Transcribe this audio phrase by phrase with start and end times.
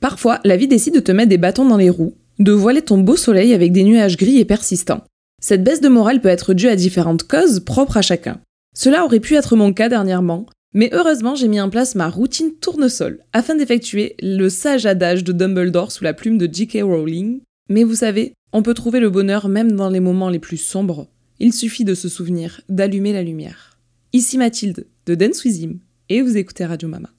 [0.00, 2.98] Parfois, la vie décide de te mettre des bâtons dans les roues, de voiler ton
[2.98, 5.04] beau soleil avec des nuages gris et persistants.
[5.40, 8.40] Cette baisse de morale peut être due à différentes causes propres à chacun.
[8.76, 12.52] Cela aurait pu être mon cas dernièrement, mais heureusement j'ai mis en place ma routine
[12.60, 16.82] tournesol afin d'effectuer le sage adage de Dumbledore sous la plume de J.K.
[16.82, 17.40] Rowling.
[17.68, 21.08] Mais vous savez, on peut trouver le bonheur même dans les moments les plus sombres.
[21.40, 23.78] Il suffit de se souvenir d'allumer la lumière.
[24.12, 25.68] Ici Mathilde de Dance With
[26.08, 27.10] et vous écoutez Radio Mama.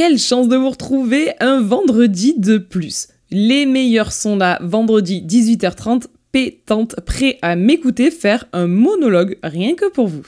[0.00, 3.08] Quelle chance de vous retrouver un vendredi de plus.
[3.30, 9.90] Les meilleurs sont là, vendredi 18h30, pétante, prêt à m'écouter faire un monologue rien que
[9.90, 10.24] pour vous.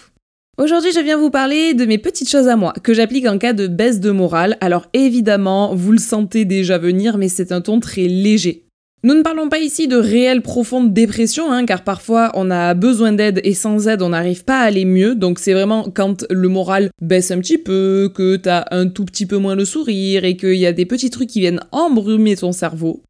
[0.58, 3.54] Aujourd'hui, je viens vous parler de mes petites choses à moi, que j'applique en cas
[3.54, 4.58] de baisse de morale.
[4.60, 8.62] Alors évidemment, vous le sentez déjà venir, mais c'est un ton très léger.
[9.05, 13.12] Nous ne parlons pas ici de réelle profonde dépression, hein, car parfois on a besoin
[13.12, 16.48] d'aide et sans aide on n'arrive pas à aller mieux, donc c'est vraiment quand le
[16.48, 20.37] moral baisse un petit peu, que t'as un tout petit peu moins le sourire et
[20.37, 23.02] qu'il y a des petits trucs qui viennent embrumer ton cerveau.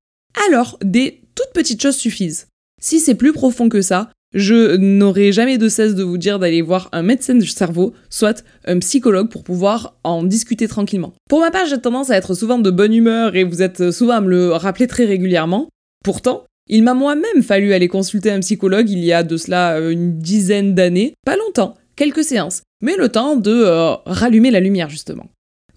[0.48, 2.46] Alors, des toutes petites choses suffisent.
[2.80, 6.62] Si c'est plus profond que ça, je n'aurai jamais de cesse de vous dire d'aller
[6.62, 11.12] voir un médecin du cerveau, soit un psychologue pour pouvoir en discuter tranquillement.
[11.28, 14.14] Pour ma part, j'ai tendance à être souvent de bonne humeur et vous êtes souvent
[14.14, 15.68] à me le rappeler très régulièrement.
[16.02, 19.90] Pourtant, il m'a moi-même fallu aller consulter un psychologue il y a de cela euh,
[19.90, 24.90] une dizaine d'années, pas longtemps, quelques séances, mais le temps de euh, rallumer la lumière
[24.90, 25.28] justement.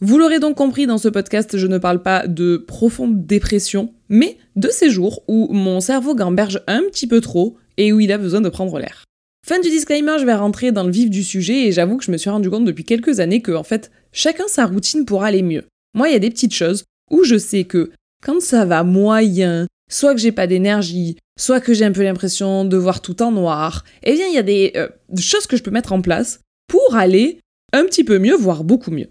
[0.01, 4.37] Vous l'aurez donc compris dans ce podcast, je ne parle pas de profonde dépression, mais
[4.55, 8.17] de ces jours où mon cerveau gamberge un petit peu trop et où il a
[8.17, 9.05] besoin de prendre l'air.
[9.47, 12.11] Fin du disclaimer, je vais rentrer dans le vif du sujet et j'avoue que je
[12.11, 15.43] me suis rendu compte depuis quelques années que, en fait, chacun sa routine pour aller
[15.43, 15.63] mieux.
[15.93, 17.91] Moi, il y a des petites choses où je sais que
[18.23, 22.65] quand ça va moyen, soit que j'ai pas d'énergie, soit que j'ai un peu l'impression
[22.65, 24.87] de voir tout en noir, eh bien il y a des euh,
[25.19, 27.39] choses que je peux mettre en place pour aller
[27.73, 29.09] un petit peu mieux, voire beaucoup mieux.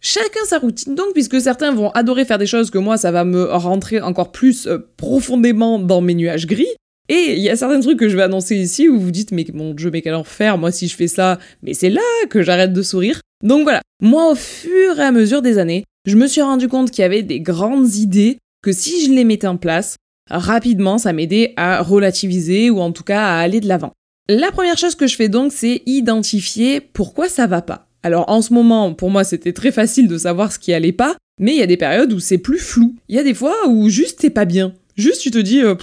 [0.00, 3.24] Chacun sa routine donc, puisque certains vont adorer faire des choses que moi, ça va
[3.24, 6.66] me rentrer encore plus euh, profondément dans mes nuages gris.
[7.08, 9.44] Et il y a certains trucs que je vais annoncer ici où vous dites, mais
[9.52, 12.00] mon dieu, mais quel enfer, moi si je fais ça, mais c'est là
[12.30, 13.20] que j'arrête de sourire.
[13.44, 16.90] Donc voilà, moi au fur et à mesure des années, je me suis rendu compte
[16.90, 19.96] qu'il y avait des grandes idées que si je les mettais en place,
[20.30, 23.92] rapidement, ça m'aidait à relativiser ou en tout cas à aller de l'avant.
[24.28, 27.88] La première chose que je fais donc, c'est identifier pourquoi ça va pas.
[28.02, 31.16] Alors en ce moment, pour moi, c'était très facile de savoir ce qui allait pas,
[31.40, 32.94] mais il y a des périodes où c'est plus flou.
[33.08, 34.74] Il y a des fois où juste t'es pas bien.
[34.96, 35.74] Juste tu te dis, euh,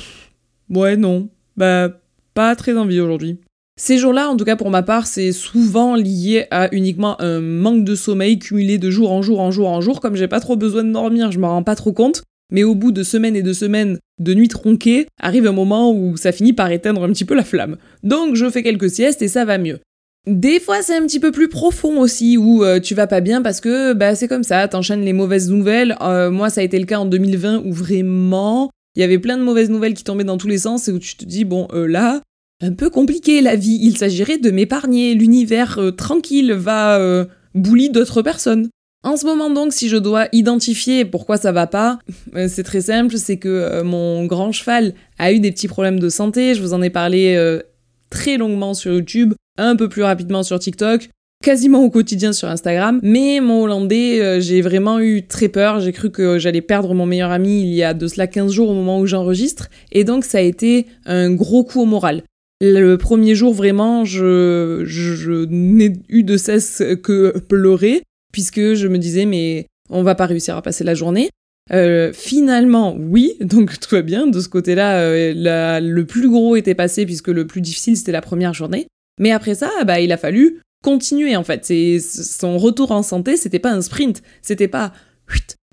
[0.69, 1.89] ouais non, bah
[2.33, 3.39] pas très envie aujourd'hui.
[3.77, 7.85] Ces jours-là, en tout cas pour ma part, c'est souvent lié à uniquement un manque
[7.85, 10.01] de sommeil cumulé de jour en jour en jour en jour.
[10.01, 12.23] Comme j'ai pas trop besoin de dormir, je m'en rends pas trop compte.
[12.51, 16.17] Mais au bout de semaines et de semaines de nuit tronquée, arrive un moment où
[16.17, 17.77] ça finit par éteindre un petit peu la flamme.
[18.03, 19.79] Donc je fais quelques siestes et ça va mieux.
[20.27, 23.41] Des fois, c'est un petit peu plus profond aussi, où euh, tu vas pas bien
[23.41, 25.95] parce que bah, c'est comme ça, t'enchaînes les mauvaises nouvelles.
[26.01, 29.37] Euh, moi, ça a été le cas en 2020 où vraiment, il y avait plein
[29.37, 31.67] de mauvaises nouvelles qui tombaient dans tous les sens et où tu te dis, bon,
[31.73, 32.21] euh, là,
[32.61, 38.67] un peu compliqué la vie, il s'agirait de m'épargner, l'univers tranquille va boulir d'autres personnes.
[39.01, 41.99] En ce moment donc, si je dois identifier pourquoi ça va pas,
[42.35, 45.99] euh, c'est très simple, c'est que euh, mon grand cheval a eu des petits problèmes
[45.99, 47.61] de santé, je vous en ai parlé euh,
[48.09, 51.09] très longuement sur YouTube, un peu plus rapidement sur TikTok,
[51.41, 56.11] quasiment au quotidien sur Instagram, mais mon Hollandais, j'ai vraiment eu très peur, j'ai cru
[56.11, 58.99] que j'allais perdre mon meilleur ami il y a de cela 15 jours au moment
[58.99, 62.23] où j'enregistre, et donc ça a été un gros coup au moral.
[62.59, 68.97] Le premier jour, vraiment, je, je n'ai eu de cesse que pleurer puisque je me
[68.97, 71.29] disais, mais on va pas réussir à passer la journée.
[71.71, 74.27] Euh, finalement, oui, donc tout va bien.
[74.27, 78.21] De ce côté-là, euh, le plus gros était passé puisque le plus difficile c'était la
[78.21, 78.87] première journée.
[79.19, 81.71] Mais après ça, bah, il a fallu continuer en fait.
[81.99, 84.93] Son retour en santé, c'était pas un sprint, c'était pas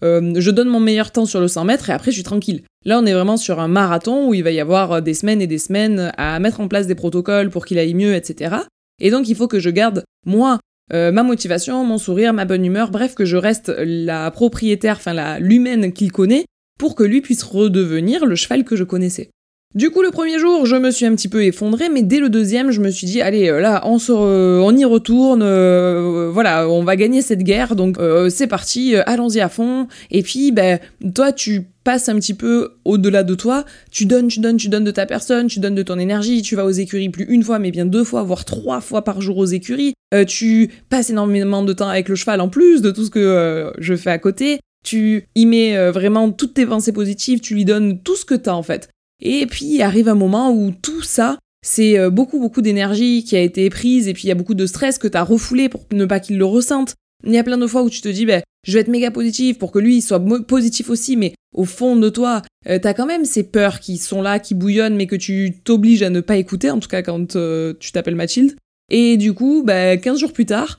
[0.04, 2.62] euh, je donne mon meilleur temps sur le 100 mètres et après je suis tranquille.
[2.84, 5.46] Là, on est vraiment sur un marathon où il va y avoir des semaines et
[5.46, 8.56] des semaines à mettre en place des protocoles pour qu'il aille mieux, etc.
[9.00, 10.58] Et donc, il faut que je garde, moi,
[10.92, 15.38] euh, ma motivation, mon sourire, ma bonne humeur, bref, que je reste la propriétaire, enfin
[15.38, 16.44] l'humaine qu'il connaît,
[16.78, 19.30] pour que lui puisse redevenir le cheval que je connaissais.
[19.76, 22.30] Du coup, le premier jour, je me suis un petit peu effondrée, mais dès le
[22.30, 26.66] deuxième, je me suis dit, allez, euh, là, on, se on y retourne, euh, voilà,
[26.66, 29.86] on va gagner cette guerre, donc euh, c'est parti, allons-y à fond.
[30.10, 30.78] Et puis, ben,
[31.14, 34.84] toi, tu passes un petit peu au-delà de toi, tu donnes, tu donnes, tu donnes
[34.84, 37.58] de ta personne, tu donnes de ton énergie, tu vas aux écuries plus une fois,
[37.58, 39.92] mais bien deux fois, voire trois fois par jour aux écuries.
[40.26, 43.94] tu passes énormément de temps avec le cheval en plus de tout ce que je
[43.94, 44.58] fais à côté.
[44.84, 48.54] Tu y mets vraiment toutes tes pensées positives, tu lui donnes tout ce que t'as
[48.54, 48.88] en fait.
[49.20, 53.40] Et puis arrive un moment où tout ça, c'est euh, beaucoup beaucoup d'énergie qui a
[53.40, 55.84] été prise et puis il y a beaucoup de stress que tu as refoulé pour
[55.92, 56.94] ne pas qu'il le ressente.
[57.24, 59.10] Il y a plein de fois où tu te dis, ben, je vais être méga
[59.10, 62.94] positif pour que lui soit positif aussi, mais au fond de toi, euh, tu as
[62.94, 66.20] quand même ces peurs qui sont là, qui bouillonnent, mais que tu t'obliges à ne
[66.20, 68.54] pas écouter, en tout cas quand euh, tu t'appelles Mathilde.
[68.90, 70.78] Et du coup, ben, 15 jours plus tard,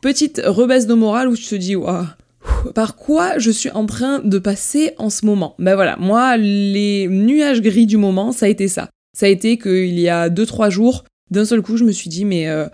[0.00, 2.06] petite rebaisse de morale où tu te dis, waouh,
[2.74, 5.54] par quoi je suis en train de passer en ce moment?
[5.58, 8.88] Ben voilà, moi, les nuages gris du moment, ça a été ça
[9.18, 12.24] ça a été qu'il y a 2-3 jours, d'un seul coup, je me suis dit,
[12.24, 12.66] mais euh,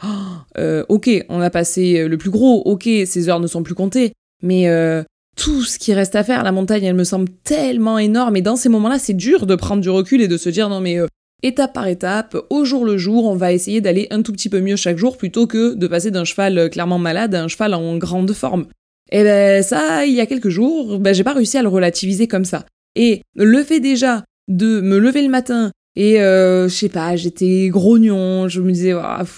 [0.58, 4.12] euh, ok, on a passé le plus gros, ok, ces heures ne sont plus comptées,
[4.42, 5.02] mais euh,
[5.36, 8.56] tout ce qui reste à faire, la montagne, elle me semble tellement énorme, et dans
[8.56, 10.98] ces moments-là, c'est dur de prendre du recul et de se dire, non mais
[11.42, 14.60] étape par étape, au jour le jour, on va essayer d'aller un tout petit peu
[14.60, 17.96] mieux chaque jour plutôt que de passer d'un cheval clairement malade à un cheval en
[17.96, 18.66] grande forme.
[19.14, 22.26] Et ben ça, il y a quelques jours, ben j'ai pas réussi à le relativiser
[22.26, 22.66] comme ça.
[22.96, 27.68] Et le fait déjà de me lever le matin, et euh, je sais pas, j'étais
[27.68, 28.92] grognon, je me disais,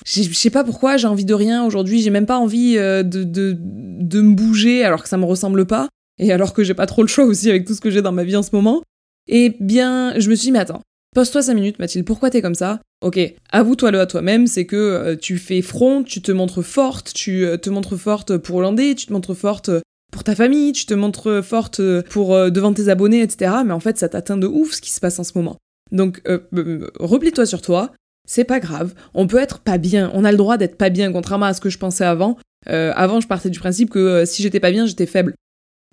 [0.06, 3.22] je sais pas pourquoi, j'ai envie de rien aujourd'hui, j'ai même pas envie euh, de,
[3.22, 6.86] de, de me bouger alors que ça me ressemble pas, et alors que j'ai pas
[6.86, 8.82] trop le choix aussi avec tout ce que j'ai dans ma vie en ce moment.
[9.28, 10.80] Et bien, je me suis dit, mais attends,
[11.14, 12.80] pose-toi 5 minutes, Mathilde, pourquoi t'es comme ça?
[13.06, 13.20] Ok,
[13.50, 17.56] avoue-toi-le à toi-même, c'est que euh, tu fais front, tu te montres forte, tu euh,
[17.56, 19.70] te montres forte pour Hollandais, tu te montres forte
[20.10, 23.58] pour ta famille, tu te montres forte pour devant tes abonnés, etc.
[23.64, 25.56] Mais en fait, ça t'atteint de ouf ce qui se passe en ce moment.
[25.92, 27.92] Donc, euh, euh, replie-toi sur toi,
[28.26, 28.94] c'est pas grave.
[29.14, 31.60] On peut être pas bien, on a le droit d'être pas bien, contrairement à ce
[31.60, 32.38] que je pensais avant.
[32.68, 35.34] Euh, avant, je partais du principe que si j'étais pas bien, j'étais faible.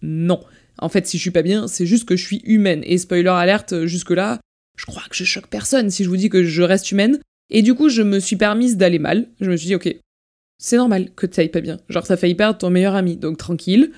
[0.02, 0.42] Non.
[0.80, 2.82] En fait, si je suis pas bien, c'est juste que je suis humaine.
[2.86, 4.40] Et spoiler alerte, jusque-là,
[4.78, 7.20] je crois que je choque personne si je vous dis que je reste humaine.
[7.50, 9.28] Et du coup, je me suis permise d'aller mal.
[9.40, 9.96] Je me suis dit, ok,
[10.58, 11.80] c'est normal que tu ailles pas bien.
[11.90, 13.18] Genre, ça failli perdre ton meilleur ami.
[13.18, 13.92] Donc, tranquille,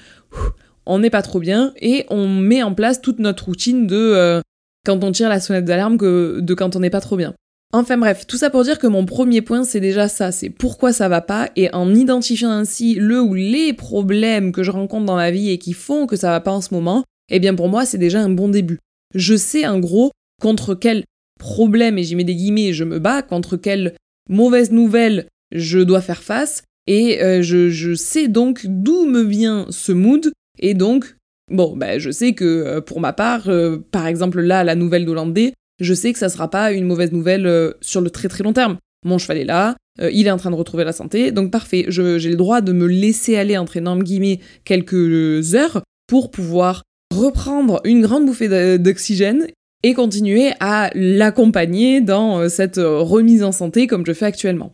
[0.85, 1.73] on n'est pas trop bien.
[1.79, 4.41] Et on met en place toute notre routine de
[4.85, 7.33] quand on tire la sonnette d'alarme que de quand on n'est pas trop bien.
[7.73, 10.93] Enfin bref, tout ça pour dire que mon premier point, c'est déjà ça, c'est pourquoi
[10.93, 15.15] ça va pas, et en identifiant ainsi le ou les problèmes que je rencontre dans
[15.15, 17.67] ma vie et qui font que ça va pas en ce moment, eh bien pour
[17.67, 18.79] moi, c'est déjà un bon début.
[19.13, 20.11] Je sais en gros
[20.41, 21.03] contre quel
[21.39, 23.95] problème, et j'y mets des guillemets, je me bats, contre quelle
[24.29, 29.91] mauvaise nouvelle je dois faire face, et euh, je, sais donc d'où me vient ce
[29.91, 31.15] mood, et donc
[31.51, 35.05] Bon, ben, je sais que euh, pour ma part, euh, par exemple là, la nouvelle
[35.05, 38.53] d'Hollandais, je sais que ça sera pas une mauvaise nouvelle sur le très très long
[38.53, 38.77] terme.
[39.05, 42.29] Mon cheval est là, il est en train de retrouver la santé, donc parfait, j'ai
[42.29, 46.81] le droit de me laisser aller entre énormes guillemets quelques heures pour pouvoir
[47.13, 49.47] reprendre une grande bouffée d'oxygène
[49.85, 54.73] et continuer à l'accompagner dans cette remise en santé comme je fais actuellement.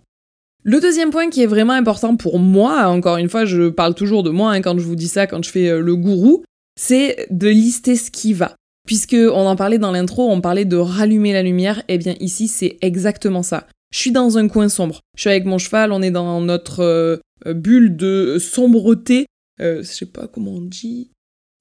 [0.63, 4.23] Le deuxième point qui est vraiment important pour moi, encore une fois, je parle toujours
[4.23, 6.43] de moi hein, quand je vous dis ça, quand je fais le gourou,
[6.79, 8.55] c'est de lister ce qui va.
[8.87, 12.15] Puisque on en parlait dans l'intro, on parlait de rallumer la lumière, et eh bien
[12.19, 13.67] ici c'est exactement ça.
[13.93, 15.01] Je suis dans un coin sombre.
[15.15, 19.25] Je suis avec mon cheval, on est dans notre euh, bulle de sombreté.
[19.59, 21.11] Euh, je sais pas comment on dit.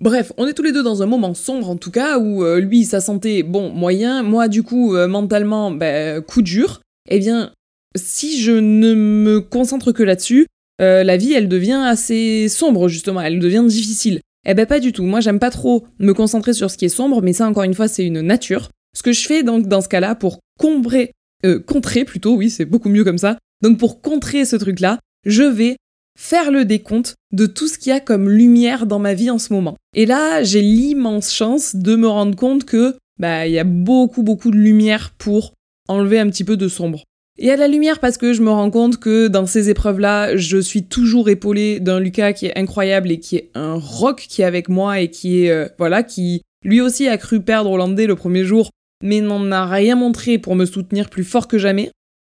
[0.00, 2.58] Bref, on est tous les deux dans un moment sombre en tout cas, où euh,
[2.60, 6.80] lui, sa santé, bon, moyen, moi du coup, mentalement, ben, coup dur.
[7.08, 7.52] Eh bien,
[7.96, 10.46] si je ne me concentre que là-dessus,
[10.78, 14.20] la vie, elle devient assez sombre justement, elle devient difficile.
[14.46, 15.04] Eh ben pas du tout.
[15.04, 17.74] Moi j'aime pas trop me concentrer sur ce qui est sombre, mais ça encore une
[17.74, 18.70] fois c'est une nature.
[18.96, 21.12] Ce que je fais donc dans ce cas-là pour combrer,
[21.44, 23.38] euh, contrer plutôt, oui c'est beaucoup mieux comme ça.
[23.62, 25.76] Donc pour contrer ce truc-là, je vais
[26.18, 29.38] faire le décompte de tout ce qu'il y a comme lumière dans ma vie en
[29.38, 29.76] ce moment.
[29.94, 34.22] Et là j'ai l'immense chance de me rendre compte que bah il y a beaucoup
[34.22, 35.54] beaucoup de lumière pour
[35.88, 37.04] enlever un petit peu de sombre.
[37.42, 40.58] Et à la lumière parce que je me rends compte que dans ces épreuves-là, je
[40.58, 44.44] suis toujours épaulée d'un Lucas qui est incroyable et qui est un rock qui est
[44.44, 48.14] avec moi et qui est, euh, voilà, qui lui aussi a cru perdre Hollandais le
[48.14, 48.68] premier jour,
[49.02, 51.90] mais n'en a rien montré pour me soutenir plus fort que jamais.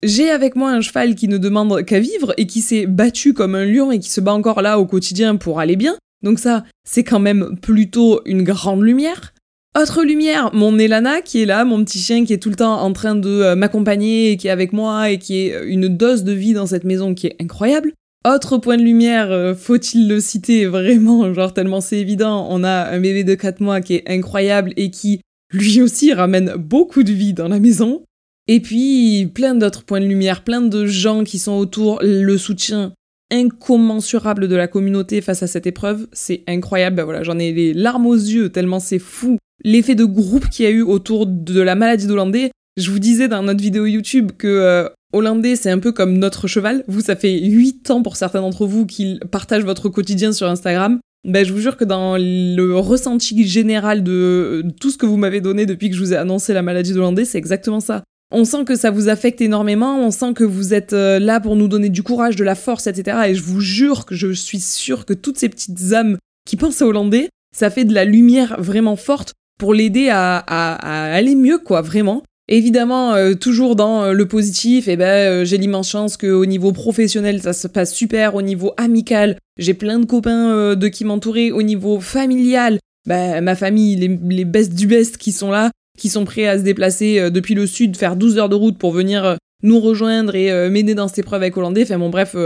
[0.03, 3.55] J'ai avec moi un cheval qui ne demande qu'à vivre et qui s'est battu comme
[3.55, 5.97] un lion et qui se bat encore là au quotidien pour aller bien.
[6.23, 9.33] Donc ça, c'est quand même plutôt une grande lumière.
[9.81, 12.83] Autre lumière, mon Elana qui est là, mon petit chien qui est tout le temps
[12.83, 15.89] en train de euh, m'accompagner et qui est avec moi et qui est euh, une
[15.89, 17.93] dose de vie dans cette maison qui est incroyable.
[18.27, 22.91] Autre point de lumière, euh, faut-il le citer vraiment, genre tellement c'est évident, on a
[22.91, 25.21] un bébé de 4 mois qui est incroyable et qui
[25.53, 28.03] lui aussi ramène beaucoup de vie dans la maison.
[28.49, 32.93] Et puis plein d'autres points de lumière, plein de gens qui sont autour, le soutien
[33.31, 36.97] incommensurable de la communauté face à cette épreuve, c'est incroyable.
[36.97, 40.65] Ben voilà, j'en ai les larmes aux yeux tellement c'est fou l'effet de groupe qu'il
[40.65, 42.51] y a eu autour de la maladie d'Hollandais.
[42.77, 46.47] Je vous disais dans notre vidéo YouTube que euh, Hollandais, c'est un peu comme notre
[46.47, 46.85] cheval.
[46.89, 50.99] Vous, ça fait 8 ans pour certains d'entre vous qu'ils partagent votre quotidien sur Instagram.
[51.25, 55.41] Ben, je vous jure que dans le ressenti général de tout ce que vous m'avez
[55.41, 58.03] donné depuis que je vous ai annoncé la maladie d'Hollandais, c'est exactement ça.
[58.35, 61.55] On sent que ça vous affecte énormément, on sent que vous êtes euh, là pour
[61.55, 63.19] nous donner du courage, de la force, etc.
[63.29, 66.81] Et je vous jure que je suis sûre que toutes ces petites âmes qui pensent
[66.81, 71.83] à Hollandais, ça fait de la lumière vraiment forte pour l'aider à, aller mieux, quoi,
[71.83, 72.23] vraiment.
[72.49, 77.43] Évidemment, euh, toujours dans euh, le positif, eh ben, j'ai l'immense chance qu'au niveau professionnel,
[77.43, 81.63] ça se passe super, au niveau amical, j'ai plein de copains de qui m'entourer, au
[81.63, 86.25] niveau familial, bah, ma famille, les, les best du best qui sont là, qui sont
[86.25, 89.81] prêts à se déplacer depuis le sud, faire 12 heures de route pour venir nous
[89.81, 91.83] rejoindre et m'aider dans cette épreuve avec Hollandais.
[91.83, 92.37] Enfin bon, bref,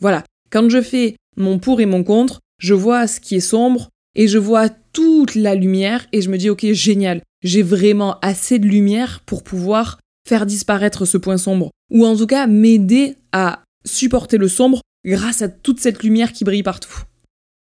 [0.00, 0.24] voilà.
[0.50, 4.28] Quand je fais mon pour et mon contre, je vois ce qui est sombre, et
[4.28, 8.66] je vois toute la lumière et je me dis ok génial, j'ai vraiment assez de
[8.66, 14.38] lumière pour pouvoir faire disparaître ce point sombre ou en tout cas m'aider à supporter
[14.38, 17.02] le sombre grâce à toute cette lumière qui brille partout.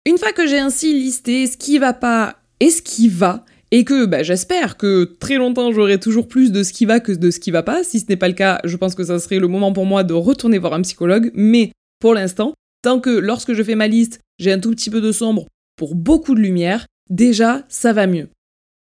[0.05, 3.85] Une fois que j'ai ainsi listé ce qui va pas et ce qui va, et
[3.85, 7.31] que bah, j'espère que très longtemps j'aurai toujours plus de ce qui va que de
[7.31, 9.41] ce qui va pas, si ce n'est pas le cas, je pense que ça serait
[9.41, 12.53] le moment pour moi de retourner voir un psychologue, mais pour l'instant,
[12.83, 15.95] tant que lorsque je fais ma liste, j'ai un tout petit peu de sombre pour
[15.95, 18.29] beaucoup de lumière, déjà ça va mieux.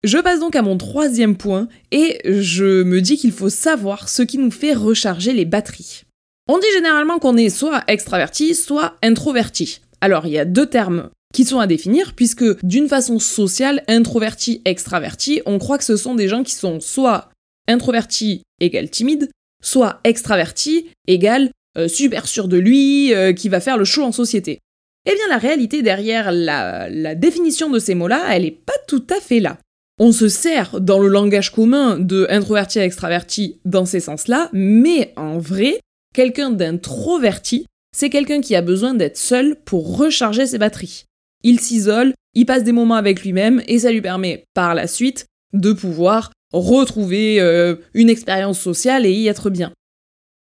[0.04, 4.22] Je passe donc à mon troisième point et je me dis qu'il faut savoir ce
[4.24, 6.04] qui nous fait recharger les batteries.
[6.48, 9.82] On dit généralement qu'on est soit extraverti, soit introverti.
[10.00, 14.64] Alors il y a deux termes qui sont à définir puisque d'une façon sociale, introverti,
[14.66, 17.30] extraverti, on croit que ce sont des gens qui sont soit
[17.68, 19.30] introverti égale timide,
[19.62, 24.12] soit extraverti égale euh, super sûr de lui, euh, qui va faire le show en
[24.12, 24.58] société.
[25.06, 29.22] Eh bien, la réalité derrière la, définition de ces mots-là, elle n'est pas tout à
[29.22, 29.60] fait là.
[30.00, 35.14] On se sert dans le langage commun de introverti à extraverti dans ces sens-là, mais
[35.18, 35.80] en vrai,
[36.16, 41.07] quelqu'un d'introverti, c'est quelqu'un qui a besoin d'être seul pour recharger ses batteries.
[41.44, 45.26] Il s'isole, il passe des moments avec lui-même et ça lui permet par la suite
[45.54, 49.72] de pouvoir retrouver euh, une expérience sociale et y être bien.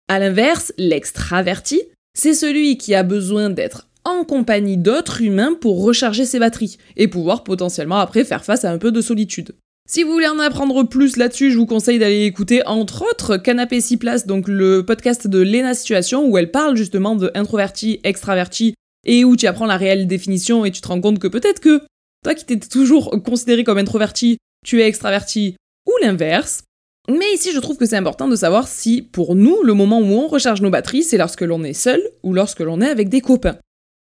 [0.08, 1.82] A l'inverse, l'extraverti,
[2.16, 7.08] c'est celui qui a besoin d'être en compagnie d'autres humains pour recharger ses batteries et
[7.08, 9.54] pouvoir potentiellement après faire face à un peu de solitude.
[9.88, 13.80] Si vous voulez en apprendre plus là-dessus, je vous conseille d'aller écouter entre autres Canapé
[13.80, 18.74] 6 places, donc le podcast de Lena Situation où elle parle justement de introverti, extraverti
[19.08, 21.82] et où tu apprends la réelle définition et tu te rends compte que peut-être que
[22.22, 26.62] toi qui t'es toujours considéré comme introverti, tu es extraverti ou l'inverse.
[27.08, 30.12] Mais ici, je trouve que c'est important de savoir si, pour nous, le moment où
[30.12, 33.22] on recharge nos batteries, c'est lorsque l'on est seul ou lorsque l'on est avec des
[33.22, 33.56] copains.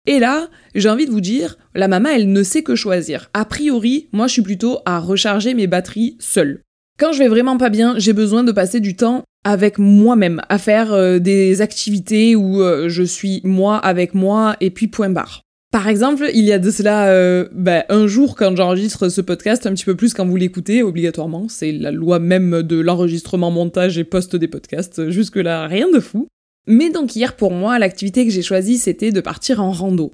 [0.07, 3.29] Et là, j'ai envie de vous dire, la maman, elle ne sait que choisir.
[3.35, 6.63] A priori, moi, je suis plutôt à recharger mes batteries seule.
[6.97, 10.59] Quand je vais vraiment pas bien, j'ai besoin de passer du temps avec moi-même, à
[10.59, 15.43] faire euh, des activités où euh, je suis moi avec moi et puis point barre.
[15.73, 19.67] Par exemple, il y a de cela euh, bah, un jour quand j'enregistre ce podcast,
[19.67, 23.99] un petit peu plus quand vous l'écoutez, obligatoirement, c'est la loi même de l'enregistrement, montage
[23.99, 26.29] et post des podcasts, jusque-là rien de fou.
[26.69, 30.13] Mais donc hier pour moi, l'activité que j'ai choisie, c'était de partir en rando.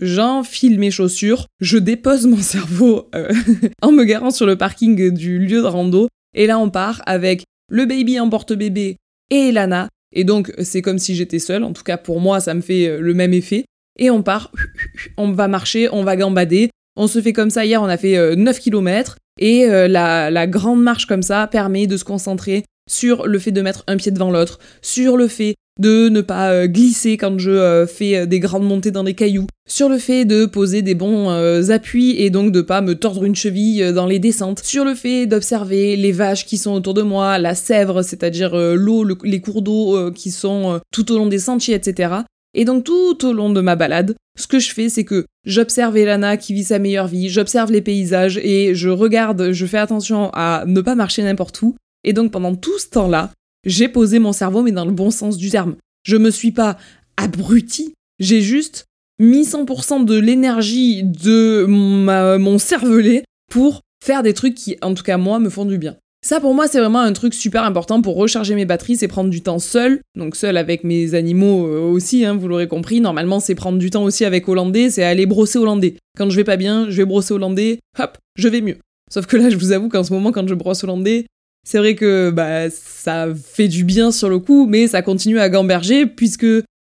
[0.00, 3.32] J'enfile mes chaussures, je dépose mon cerveau euh,
[3.82, 7.44] en me garant sur le parking du lieu de rando, et là on part avec
[7.68, 8.96] le baby en porte-bébé
[9.30, 12.54] et Lana, et donc c'est comme si j'étais seule, en tout cas pour moi ça
[12.54, 13.64] me fait euh, le même effet,
[13.98, 14.52] et on part,
[15.16, 18.36] on va marcher, on va gambader, on se fait comme ça, hier on a fait
[18.36, 23.26] 9 euh, km, et la, la grande marche comme ça permet de se concentrer sur
[23.26, 26.66] le fait de mettre un pied devant l'autre, sur le fait de ne pas euh,
[26.66, 30.24] glisser quand je euh, fais euh, des grandes montées dans les cailloux, sur le fait
[30.24, 31.28] de poser des bons
[31.70, 35.26] appuis et donc de pas me tordre une cheville dans les descentes, sur le fait
[35.26, 40.10] d'observer les vaches qui sont autour de moi, la sèvre, c'est-à-dire l'eau, les cours d'eau
[40.12, 42.22] qui sont tout au long des sentiers, etc.
[42.54, 45.96] Et donc tout au long de ma balade, ce que je fais, c'est que j'observe
[45.96, 50.30] Elana qui vit sa meilleure vie, j'observe les paysages et je regarde, je fais attention
[50.32, 51.76] à ne pas marcher n'importe où.
[52.04, 53.32] Et donc pendant tout ce temps-là,
[53.64, 55.76] j'ai posé mon cerveau, mais dans le bon sens du terme.
[56.04, 56.78] Je me suis pas
[57.16, 58.86] abruti, j'ai juste
[59.18, 65.18] mis 100% de l'énergie de mon cervelet pour faire des trucs qui, en tout cas
[65.18, 65.96] moi, me font du bien.
[66.28, 69.30] Ça pour moi c'est vraiment un truc super important pour recharger mes batteries, c'est prendre
[69.30, 73.00] du temps seul, donc seul avec mes animaux euh, aussi, hein, vous l'aurez compris.
[73.00, 75.96] Normalement c'est prendre du temps aussi avec Hollandais, c'est aller brosser Hollandais.
[76.18, 78.76] Quand je vais pas bien, je vais brosser Hollandais, hop, je vais mieux.
[79.10, 81.24] Sauf que là je vous avoue qu'en ce moment quand je brosse Hollandais,
[81.66, 85.48] c'est vrai que bah, ça fait du bien sur le coup, mais ça continue à
[85.48, 86.44] gamberger puisque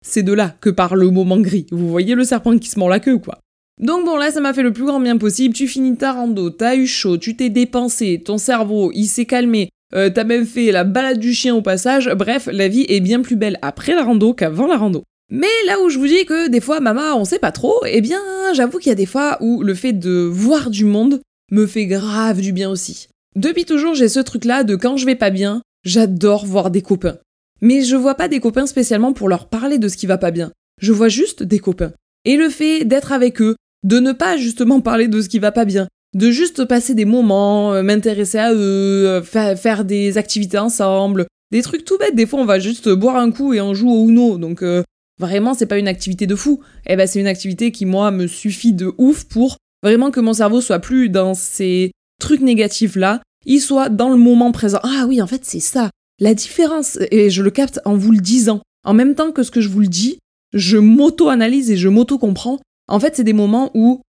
[0.03, 1.67] c'est de là que part le moment gris.
[1.73, 3.41] Vous voyez le serpent qui se mord la queue, quoi.
[3.81, 5.55] Donc bon, là, ça m'a fait le plus grand bien possible.
[5.55, 9.69] Tu finis ta rando, t'as eu chaud, tu t'es dépensé, ton cerveau, il s'est calmé,
[9.95, 12.11] euh, t'as même fait la balade du chien au passage.
[12.17, 15.03] Bref, la vie est bien plus belle après la rando qu'avant la rando.
[15.31, 18.01] Mais là où je vous dis que des fois, maman, on sait pas trop, eh
[18.01, 18.21] bien,
[18.55, 21.87] j'avoue qu'il y a des fois où le fait de voir du monde me fait
[21.87, 23.09] grave du bien aussi.
[23.35, 27.19] Depuis toujours, j'ai ce truc-là de quand je vais pas bien, j'adore voir des copains.
[27.61, 30.31] Mais je vois pas des copains spécialement pour leur parler de ce qui va pas
[30.31, 30.53] bien.
[30.81, 31.93] Je vois juste des copains.
[32.25, 35.53] Et le fait d'être avec eux, de ne pas justement parler de ce qui va
[35.53, 40.59] pas bien, de juste passer des moments, euh, m'intéresser à eux, euh, faire des activités
[40.59, 42.15] ensemble, des trucs tout bêtes.
[42.15, 44.39] Des fois, on va juste boire un coup et on joue au Uno.
[44.39, 44.83] Donc, euh,
[45.21, 46.61] vraiment, c'est pas une activité de fou.
[46.87, 50.33] Eh ben, c'est une activité qui, moi, me suffit de ouf pour vraiment que mon
[50.33, 54.81] cerveau soit plus dans ces trucs négatifs-là, il soit dans le moment présent.
[54.83, 55.91] Ah oui, en fait, c'est ça.
[56.19, 59.51] La différence, et je le capte en vous le disant, en même temps que ce
[59.51, 60.19] que je vous le dis,
[60.55, 62.59] je m'auto-analyse et je m'auto-comprends.
[62.89, 64.01] En fait, c'est des moments où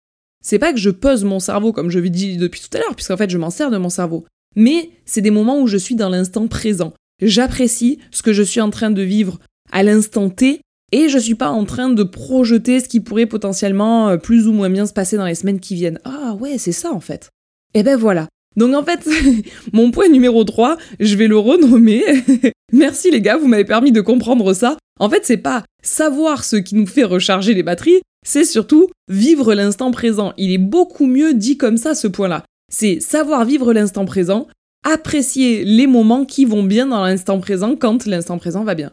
[0.44, 2.94] c'est pas que je pose mon cerveau comme je l'ai dit depuis tout à l'heure,
[2.94, 5.94] puisqu'en fait je m'en sers de mon cerveau, mais c'est des moments où je suis
[5.94, 6.92] dans l'instant présent.
[7.20, 9.38] J'apprécie ce que je suis en train de vivre
[9.72, 10.60] à l'instant T
[10.92, 14.52] et je suis pas en train de projeter ce qui pourrait potentiellement euh, plus ou
[14.52, 15.98] moins bien se passer dans les semaines qui viennent.
[16.04, 17.30] Ah ouais, c'est ça en fait.
[17.74, 18.28] Et eh ben voilà.
[18.56, 19.06] Donc en fait,
[19.72, 22.04] mon point numéro 3, je vais le renommer.
[22.72, 24.76] Merci les gars, vous m'avez permis de comprendre ça.
[24.98, 29.54] En fait, c'est pas savoir ce qui nous fait recharger les batteries, c'est surtout vivre
[29.54, 30.32] l'instant présent.
[30.36, 32.44] Il est beaucoup mieux dit comme ça ce point-là.
[32.72, 34.48] C'est savoir vivre l'instant présent,
[34.84, 38.92] apprécier les moments qui vont bien dans l'instant présent quand l'instant présent va bien.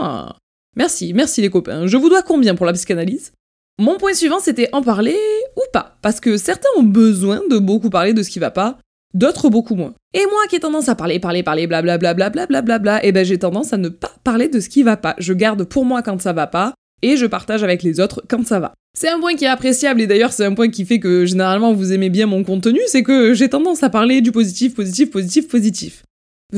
[0.00, 0.36] Ah,
[0.76, 1.86] merci, merci les copains.
[1.86, 3.32] Je vous dois combien pour la psychanalyse?
[3.80, 5.16] Mon point suivant, c'était en parler
[5.56, 8.78] ou pas, parce que certains ont besoin de beaucoup parler de ce qui va pas,
[9.14, 9.94] d'autres beaucoup moins.
[10.14, 13.24] Et moi qui ai tendance à parler, parler, parler, blablabla, blablabla, bla, bla, et ben
[13.24, 15.14] j'ai tendance à ne pas parler de ce qui va pas.
[15.18, 18.46] Je garde pour moi quand ça va pas, et je partage avec les autres quand
[18.46, 18.74] ça va.
[18.94, 21.72] C'est un point qui est appréciable et d'ailleurs c'est un point qui fait que généralement
[21.72, 25.48] vous aimez bien mon contenu, c'est que j'ai tendance à parler du positif, positif, positif,
[25.48, 26.02] positif.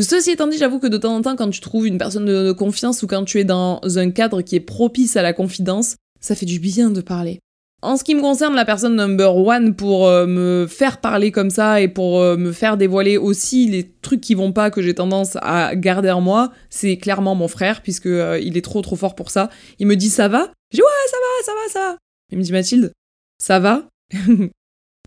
[0.01, 2.53] Ceci étant dit, j'avoue que de temps en temps, quand tu trouves une personne de
[2.53, 6.37] confiance ou quand tu es dans un cadre qui est propice à la confidence, ça
[6.37, 7.41] fait du bien de parler.
[7.83, 11.49] En ce qui me concerne, la personne number one pour euh, me faire parler comme
[11.49, 14.95] ça et pour euh, me faire dévoiler aussi les trucs qui vont pas que j'ai
[14.95, 18.97] tendance à garder en moi, c'est clairement mon frère puisque euh, il est trop trop
[18.97, 19.49] fort pour ça.
[19.79, 20.53] Il me dit ça va?
[20.73, 21.97] Je dis ouais ça va ça va ça.
[22.33, 22.93] Il me dit Mathilde
[23.39, 23.89] ça va?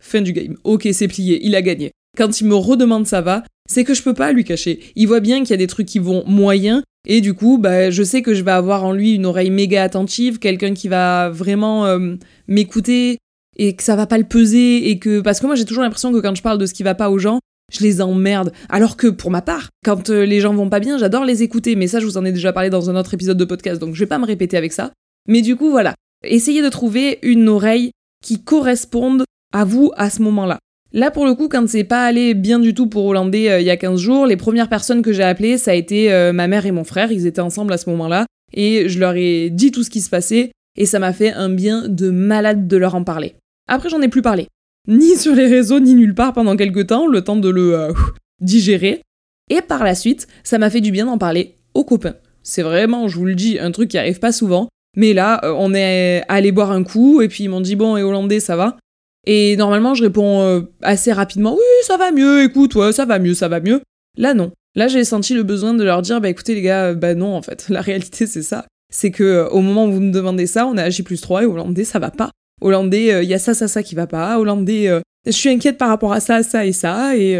[0.01, 0.57] Fin du game.
[0.63, 1.91] Ok c'est plié, il a gagné.
[2.17, 4.79] Quand il me redemande ça va, c'est que je peux pas lui cacher.
[4.95, 7.89] Il voit bien qu'il y a des trucs qui vont moyen et du coup, bah,
[7.89, 11.29] je sais que je vais avoir en lui une oreille méga attentive, quelqu'un qui va
[11.29, 12.15] vraiment euh,
[12.47, 13.17] m'écouter
[13.57, 16.11] et que ça va pas le peser et que parce que moi j'ai toujours l'impression
[16.11, 17.39] que quand je parle de ce qui va pas aux gens,
[17.71, 18.53] je les emmerde.
[18.69, 21.75] Alors que pour ma part, quand euh, les gens vont pas bien, j'adore les écouter.
[21.75, 23.95] Mais ça, je vous en ai déjà parlé dans un autre épisode de podcast, donc
[23.95, 24.91] je vais pas me répéter avec ça.
[25.27, 25.95] Mais du coup, voilà.
[26.23, 27.91] Essayez de trouver une oreille
[28.23, 30.59] qui corresponde à vous à ce moment-là.
[30.95, 33.65] Là, pour le coup, quand c'est pas allé bien du tout pour Hollandais euh, il
[33.65, 36.47] y a 15 jours, les premières personnes que j'ai appelées, ça a été euh, ma
[36.47, 37.11] mère et mon frère.
[37.11, 38.27] Ils étaient ensemble à ce moment-là.
[38.53, 40.51] Et je leur ai dit tout ce qui se passait.
[40.77, 43.33] Et ça m'a fait un bien de malade de leur en parler.
[43.67, 44.47] Après, j'en ai plus parlé.
[44.87, 47.93] Ni sur les réseaux, ni nulle part pendant quelques temps, le temps de le euh,
[48.39, 49.01] digérer.
[49.49, 52.15] Et par la suite, ça m'a fait du bien d'en parler aux copains.
[52.43, 54.67] C'est vraiment, je vous le dis, un truc qui arrive pas souvent.
[54.95, 58.03] Mais là, on est allé boire un coup, et puis ils m'ont dit, bon, et
[58.03, 58.77] Hollandais, ça va?
[59.25, 63.19] Et normalement, je réponds euh, assez rapidement Oui, ça va mieux, écoute, ouais, ça va
[63.19, 63.81] mieux, ça va mieux.
[64.17, 64.51] Là, non.
[64.75, 67.33] Là, j'ai senti le besoin de leur dire Bah écoutez, les gars, euh, bah non,
[67.35, 67.65] en fait.
[67.69, 68.65] La réalité, c'est ça.
[68.91, 71.43] C'est que euh, au moment où vous me demandez ça, on à J plus 3
[71.43, 72.31] et Hollandais, ça va pas.
[72.61, 74.39] Hollandais, il y a ça, ça, ça qui va pas.
[74.39, 74.89] Hollandais,
[75.25, 77.17] je suis inquiète par rapport à ça, ça et ça.
[77.17, 77.37] Et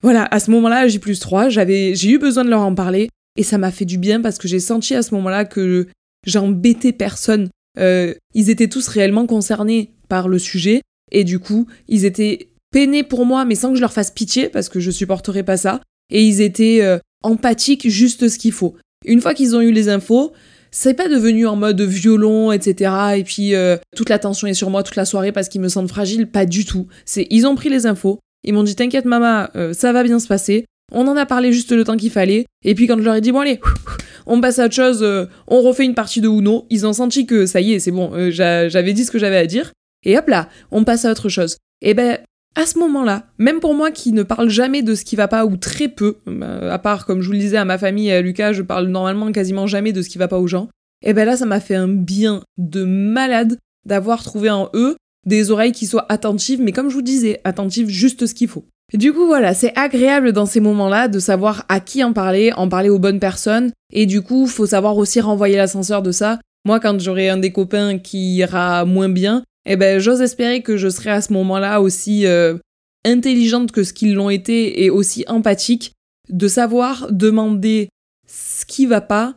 [0.00, 2.74] voilà, à ce moment-là, à J plus 3, j'avais, j'ai eu besoin de leur en
[2.74, 3.08] parler.
[3.36, 5.88] Et ça m'a fait du bien parce que j'ai senti à ce moment-là que
[6.24, 7.48] j'embêtais personne.
[7.76, 13.24] ils étaient tous réellement concernés par le sujet et du coup, ils étaient peinés pour
[13.24, 15.80] moi, mais sans que je leur fasse pitié, parce que je supporterais pas ça.
[16.10, 18.74] Et ils étaient euh, empathiques, juste ce qu'il faut.
[19.06, 20.32] Une fois qu'ils ont eu les infos,
[20.72, 22.92] c'est pas devenu en mode violon, etc.
[23.16, 25.88] Et puis euh, toute l'attention est sur moi toute la soirée parce qu'ils me sentent
[25.88, 26.26] fragile.
[26.26, 26.88] Pas du tout.
[27.04, 28.18] C'est ils ont pris les infos.
[28.42, 30.64] Ils m'ont dit t'inquiète maman, euh, ça va bien se passer.
[30.90, 32.44] On en a parlé juste le temps qu'il fallait.
[32.64, 33.60] Et puis quand je leur ai dit bon allez,
[34.26, 35.06] on passe à autre chose,
[35.46, 36.66] on refait une partie de Uno.
[36.70, 38.10] Ils ont senti que ça y est, c'est bon.
[38.30, 39.72] j'avais dit ce que j'avais à dire
[40.04, 41.56] et hop là, on passe à autre chose.
[41.82, 42.18] Et ben,
[42.56, 45.44] à ce moment-là, même pour moi qui ne parle jamais de ce qui va pas
[45.44, 48.14] ou très peu, euh, à part comme je vous le disais à ma famille et
[48.14, 50.68] à Lucas, je parle normalement quasiment jamais de ce qui va pas aux gens.
[51.04, 55.50] Et ben là, ça m'a fait un bien de malade d'avoir trouvé en eux des
[55.50, 58.64] oreilles qui soient attentives, mais comme je vous disais, attentives juste ce qu'il faut.
[58.92, 62.68] du coup, voilà, c'est agréable dans ces moments-là de savoir à qui en parler, en
[62.68, 66.38] parler aux bonnes personnes, et du coup, faut savoir aussi renvoyer l'ascenseur de ça.
[66.66, 70.76] Moi, quand j'aurai un des copains qui ira moins bien, eh ben j'ose espérer que
[70.76, 72.58] je serai à ce moment-là aussi euh,
[73.04, 75.92] intelligente que ce qu'ils l'ont été et aussi empathique
[76.28, 77.88] de savoir demander
[78.26, 79.34] ce qui va pas,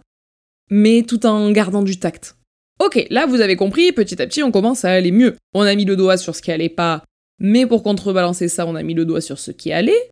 [0.70, 2.36] mais tout en gardant du tact.
[2.84, 5.36] Ok, là vous avez compris, petit à petit on commence à aller mieux.
[5.54, 7.04] On a mis le doigt sur ce qui allait pas,
[7.40, 10.10] mais pour contrebalancer ça, on a mis le doigt sur ce qui allait.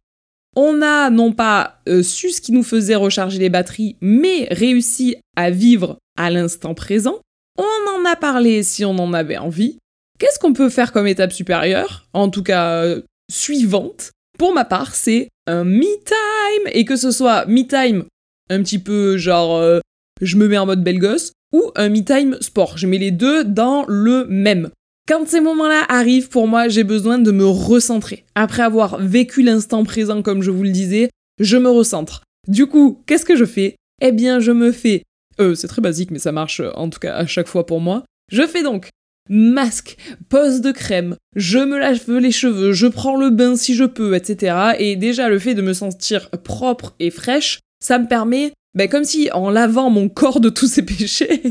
[0.56, 5.18] On a non pas euh, su ce qui nous faisait recharger les batteries, mais réussi
[5.36, 7.20] à vivre à l'instant présent.
[7.58, 9.78] On en a parlé si on en avait envie.
[10.26, 14.10] Qu'est-ce qu'on peut faire comme étape supérieure En tout cas, euh, suivante?
[14.40, 16.72] Pour ma part, c'est un me time.
[16.74, 18.06] Et que ce soit me time
[18.50, 19.82] un petit peu genre euh,
[20.22, 22.76] je me mets en mode belle gosse ou un me time sport.
[22.76, 24.72] Je mets les deux dans le même.
[25.08, 28.26] Quand ces moments-là arrivent, pour moi, j'ai besoin de me recentrer.
[28.34, 32.24] Après avoir vécu l'instant présent, comme je vous le disais, je me recentre.
[32.48, 33.76] Du coup, qu'est-ce que je fais?
[34.02, 35.04] Eh bien, je me fais...
[35.40, 38.04] Euh, c'est très basique, mais ça marche en tout cas à chaque fois pour moi.
[38.32, 38.90] Je fais donc
[39.30, 39.98] masque,
[40.30, 44.16] pose de crème, je me lave les cheveux, je prends le bain si je peux,
[44.16, 44.74] etc.
[44.80, 49.04] Et déjà, le fait de me sentir propre et fraîche, ça me permet, ben, comme
[49.04, 51.42] si en lavant mon corps de tous ces péchés,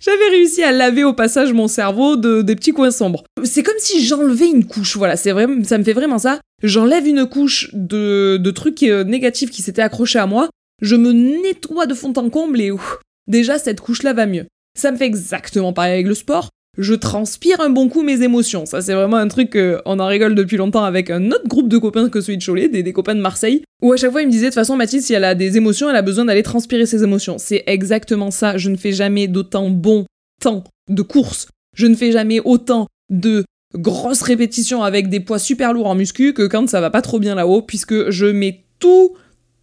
[0.00, 3.24] j'avais réussi à laver au passage mon cerveau de des petits coins sombres.
[3.44, 5.32] C'est comme si j'enlevais une couche, voilà, c'est
[5.64, 6.40] ça me fait vraiment ça.
[6.62, 10.48] J'enlève une couche de, de trucs euh, négatifs qui s'étaient accrochés à moi,
[10.82, 14.46] je me nettoie de fond en comble et ouf, déjà cette couche-là va mieux.
[14.78, 18.64] Ça me fait exactement pareil avec le sport je transpire un bon coup mes émotions.
[18.64, 21.76] Ça, c'est vraiment un truc qu'on en rigole depuis longtemps avec un autre groupe de
[21.76, 24.32] copains que celui de Cholet, des, copains de Marseille, où à chaque fois ils me
[24.32, 26.86] disaient de toute façon, Mathilde, si elle a des émotions, elle a besoin d'aller transpirer
[26.86, 27.36] ses émotions.
[27.38, 28.56] C'est exactement ça.
[28.56, 30.06] Je ne fais jamais d'autant bon
[30.40, 31.48] temps de course.
[31.76, 36.32] Je ne fais jamais autant de grosses répétitions avec des poids super lourds en muscu
[36.32, 39.14] que quand ça va pas trop bien là-haut, puisque je mets tout,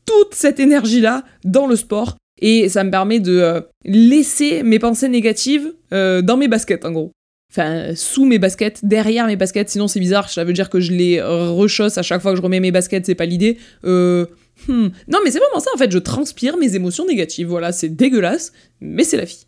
[0.06, 5.10] toute cette énergie-là dans le sport et ça me permet de euh, laisser mes pensées
[5.10, 7.12] négatives euh, dans mes baskets en gros.
[7.52, 10.92] Enfin, sous mes baskets, derrière mes baskets, sinon c'est bizarre, ça veut dire que je
[10.92, 13.58] les rechausse à chaque fois que je remets mes baskets, c'est pas l'idée.
[13.84, 14.28] Euh,
[14.68, 14.90] hmm.
[15.08, 18.54] Non mais c'est vraiment ça en fait, je transpire mes émotions négatives, voilà, c'est dégueulasse,
[18.80, 19.48] mais c'est la vie.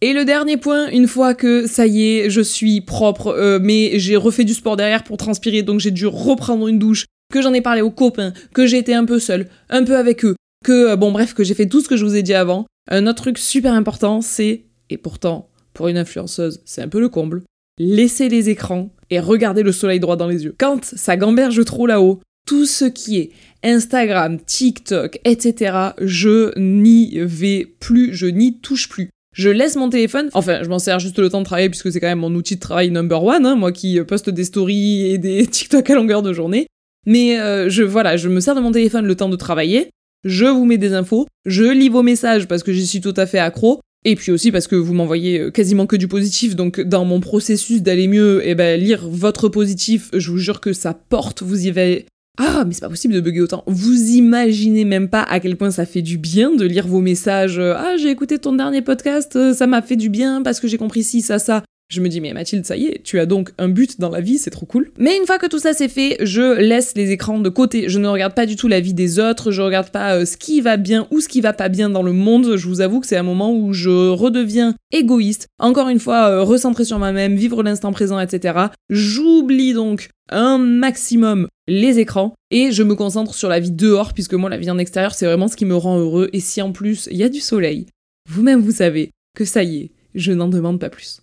[0.00, 4.16] Et le dernier point, une fois que ça y est, je suis propre, mais j'ai
[4.16, 7.60] refait du sport derrière pour transpirer, donc j'ai dû reprendre une douche, que j'en ai
[7.60, 10.96] parlé aux copains, que j'ai été un peu seule, un peu avec eux, que, euh,
[10.96, 12.66] bon bref, que j'ai fait tout ce que je vous ai dit avant.
[12.90, 17.08] Un autre truc super important, c'est, et pourtant, pour une influenceuse, c'est un peu le
[17.08, 17.42] comble,
[17.78, 20.54] laisser les écrans et regarder le soleil droit dans les yeux.
[20.58, 23.30] Quand ça gamberge trop là-haut, tout ce qui est
[23.62, 29.10] Instagram, TikTok, etc., je n'y vais plus, je n'y touche plus.
[29.32, 32.00] Je laisse mon téléphone, enfin je m'en sers juste le temps de travailler puisque c'est
[32.00, 35.18] quand même mon outil de travail number one, hein, moi qui poste des stories et
[35.18, 36.66] des TikTok à longueur de journée.
[37.06, 39.90] Mais euh, je voilà, je me sers de mon téléphone le temps de travailler
[40.24, 43.26] je vous mets des infos, je lis vos messages parce que j'y suis tout à
[43.26, 46.80] fait accro, et puis aussi parce que vous m'envoyez euh, quasiment que du positif, donc
[46.80, 50.94] dans mon processus d'aller mieux, eh ben lire votre positif, je vous jure que ça
[50.94, 52.06] porte, vous y allez...
[52.38, 53.62] Ah, mais c'est pas possible de bugger autant.
[53.66, 57.58] Vous imaginez même pas à quel point ça fait du bien de lire vos messages.
[57.58, 60.66] Euh, ah, j'ai écouté ton dernier podcast, euh, ça m'a fait du bien parce que
[60.66, 61.62] j'ai compris ci, ça, ça.
[61.90, 64.20] Je me dis, mais Mathilde, ça y est, tu as donc un but dans la
[64.20, 64.92] vie, c'est trop cool.
[64.96, 67.88] Mais une fois que tout ça c'est fait, je laisse les écrans de côté.
[67.88, 70.36] Je ne regarde pas du tout la vie des autres, je regarde pas euh, ce
[70.36, 72.56] qui va bien ou ce qui va pas bien dans le monde.
[72.56, 75.48] Je vous avoue que c'est un moment où je redeviens égoïste.
[75.58, 78.66] Encore une fois, euh, recentrer sur moi-même, vivre l'instant présent, etc.
[78.88, 84.34] J'oublie donc un maximum les écrans et je me concentre sur la vie dehors puisque
[84.34, 86.70] moi la vie en extérieur c'est vraiment ce qui me rend heureux et si en
[86.70, 87.86] plus il y a du soleil,
[88.28, 91.20] vous-même vous savez que ça y est, je n'en demande pas plus.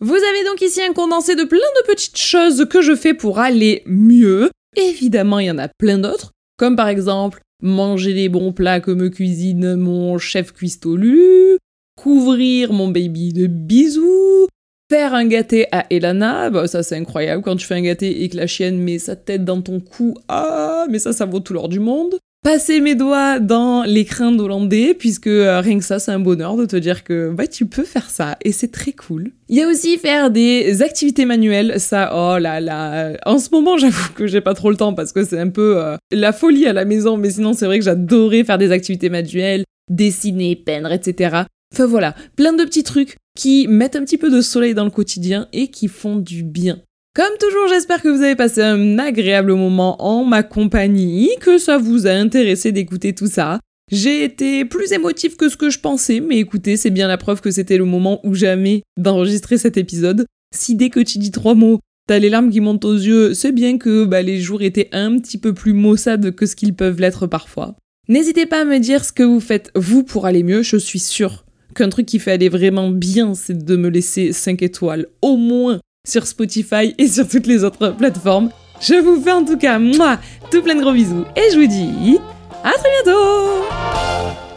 [0.00, 3.40] Vous avez donc ici un condensé de plein de petites choses que je fais pour
[3.40, 4.50] aller mieux.
[4.76, 8.92] Évidemment, il y en a plein d'autres, comme par exemple manger les bons plats que
[8.92, 11.58] me cuisine mon chef cuistolu,
[11.96, 14.46] couvrir mon baby de bisous,
[14.88, 18.28] faire un gâté à Elana, bah ça c'est incroyable quand tu fais un gâté et
[18.28, 21.52] que la chienne met sa tête dans ton cou, ah mais ça ça vaut tout
[21.52, 26.12] l'or du monde passer mes doigts dans l'écrin d'hollandais, puisque euh, rien que ça, c'est
[26.12, 29.32] un bonheur de te dire que bah, tu peux faire ça, et c'est très cool.
[29.50, 33.12] Il y a aussi faire des activités manuelles, ça, oh là là.
[33.26, 35.76] En ce moment, j'avoue que j'ai pas trop le temps, parce que c'est un peu
[35.76, 39.10] euh, la folie à la maison, mais sinon, c'est vrai que j'adorais faire des activités
[39.10, 41.42] manuelles, dessiner, peindre, etc.
[41.74, 44.90] Enfin voilà, plein de petits trucs qui mettent un petit peu de soleil dans le
[44.90, 46.78] quotidien et qui font du bien.
[47.18, 51.76] Comme toujours, j'espère que vous avez passé un agréable moment en ma compagnie, que ça
[51.76, 53.58] vous a intéressé d'écouter tout ça.
[53.90, 57.40] J'ai été plus émotif que ce que je pensais, mais écoutez, c'est bien la preuve
[57.40, 60.26] que c'était le moment ou jamais d'enregistrer cet épisode.
[60.54, 63.50] Si dès que tu dis trois mots, t'as les larmes qui montent aux yeux, c'est
[63.50, 67.00] bien que bah, les jours étaient un petit peu plus maussades que ce qu'ils peuvent
[67.00, 67.74] l'être parfois.
[68.08, 71.00] N'hésitez pas à me dire ce que vous faites vous pour aller mieux, je suis
[71.00, 75.36] sûre qu'un truc qui fait aller vraiment bien, c'est de me laisser 5 étoiles, au
[75.36, 78.50] moins sur Spotify et sur toutes les autres plateformes.
[78.80, 80.18] Je vous fais en tout cas, moi,
[80.50, 82.18] tout plein de gros bisous et je vous dis
[82.64, 84.47] à très bientôt